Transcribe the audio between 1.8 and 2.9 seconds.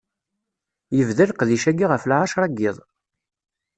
ɣef lɛecra n yiḍ.